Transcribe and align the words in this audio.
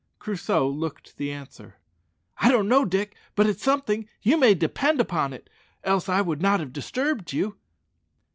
Crusoe 0.17 0.67
looked 0.67 1.17
the 1.17 1.31
answer, 1.31 1.75
"I 2.39 2.49
don't 2.51 2.67
know, 2.67 2.85
Dick, 2.85 3.15
but 3.35 3.45
it's 3.45 3.61
something, 3.61 4.09
you 4.23 4.35
may 4.35 4.55
depend 4.55 4.99
upon 4.99 5.31
it, 5.31 5.47
else 5.83 6.09
I 6.09 6.21
would 6.21 6.41
not 6.41 6.59
have 6.59 6.73
disturbed 6.73 7.33
you." 7.33 7.57